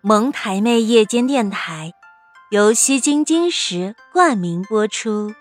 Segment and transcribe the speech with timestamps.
[0.00, 1.92] 蒙台妹夜间电台
[2.50, 5.34] 由西京金石冠名播出。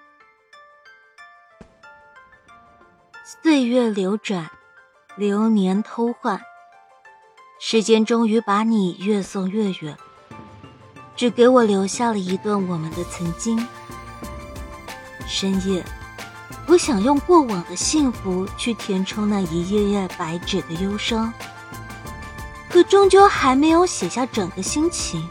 [3.44, 4.50] 岁月流转，
[5.16, 6.42] 流年偷换，
[7.60, 9.96] 时间终于把你越送越远，
[11.16, 13.64] 只给我留下了一段我们的曾经。
[15.28, 15.86] 深夜，
[16.66, 21.32] 我想用过往的幸福去填充那一页页白纸的忧伤。
[22.70, 25.28] 可终究还没有写下整个心情。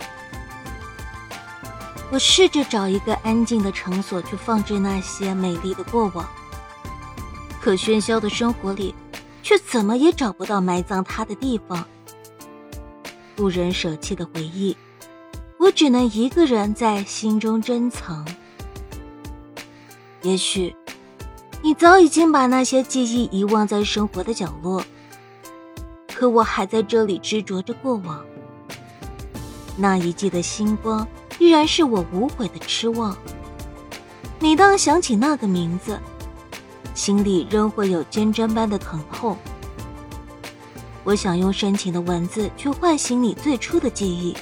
[2.11, 6.25] 我试着找一个安静的场所去放置那些美丽的过往，
[7.61, 8.95] 可喧嚣的生活里，
[9.43, 11.85] 却怎么也找不到埋葬它的地方。
[13.35, 14.77] 不忍舍弃的回忆，
[15.59, 18.25] 我只能一个人在心中珍藏。
[20.23, 20.75] 也许，
[21.61, 24.83] 你早已经把那些记忆遗忘在生活的角落。
[26.19, 28.25] 可我还在这里执着着过往，
[29.77, 31.07] 那一季的星光
[31.39, 33.15] 依然是我无悔的痴望。
[34.41, 36.01] 每当想起那个名字，
[36.95, 39.37] 心里仍会有尖针般的疼痛。
[41.05, 44.35] 我想用深情的文字去唤醒你最初的记忆。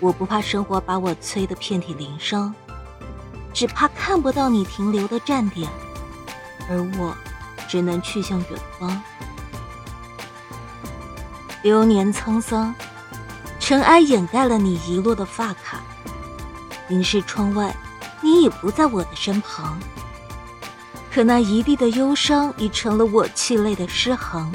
[0.00, 2.52] 我不怕生活把我催得遍体鳞伤，
[3.54, 5.70] 只怕看不到你停留的站点，
[6.68, 7.16] 而我
[7.68, 9.00] 只能去向远方。
[11.66, 12.72] 流年沧桑，
[13.58, 15.80] 尘埃掩盖了你遗落的发卡。
[16.86, 17.74] 凝视窗外，
[18.20, 19.76] 你已不在我的身旁。
[21.12, 24.52] 可那一地的忧伤已成了我泣泪的诗行。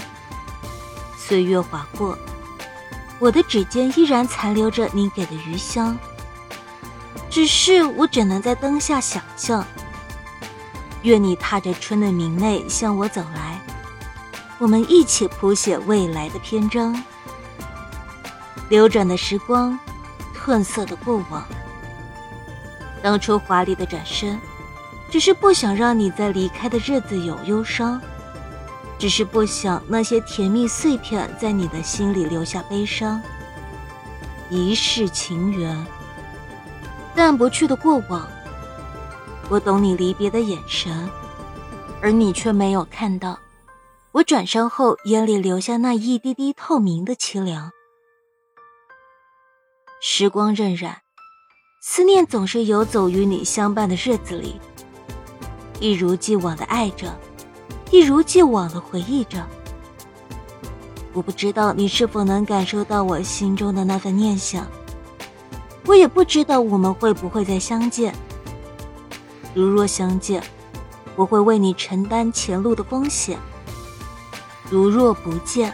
[1.18, 2.18] 岁月划过，
[3.20, 5.98] 我的指尖依然残留着你给的余香。
[7.30, 9.66] 只是我只能在灯下想象。
[11.02, 13.61] 愿你踏着春的明媚向我走来。
[14.62, 16.96] 我们一起谱写未来的篇章。
[18.70, 19.78] 流转的时光，
[20.36, 21.44] 褪色的过往。
[23.02, 24.40] 当初华丽的转身，
[25.10, 28.00] 只是不想让你在离开的日子有忧伤，
[29.00, 33.20] 只是不想那些甜蜜碎片在你的心里留下悲伤。
[34.48, 35.76] 一世情缘，
[37.16, 38.28] 淡不去的过往。
[39.50, 41.10] 我懂你离别的眼神，
[42.00, 43.40] 而你却没有看到。
[44.14, 47.72] 我转身后，眼里留下那一滴滴透明的凄凉。
[50.02, 50.96] 时光荏苒，
[51.82, 54.60] 思念总是游走于你相伴的日子里，
[55.80, 57.18] 一如既往的爱着，
[57.90, 59.48] 一如既往的回忆着。
[61.14, 64.68] 我不知道你是否能感受到我心中的那份念想，
[65.86, 68.14] 我也不知道我们会不会再相见。
[69.54, 70.44] 如若相见，
[71.16, 73.40] 我会为你承担前路的风险。
[74.72, 75.72] 如若不见，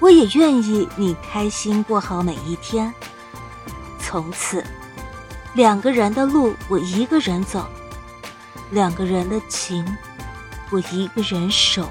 [0.00, 2.92] 我也愿意你开心过好每一天。
[4.00, 4.64] 从此，
[5.54, 7.64] 两个人的路我一个人走，
[8.72, 9.86] 两个人的情
[10.70, 11.88] 我一个人守。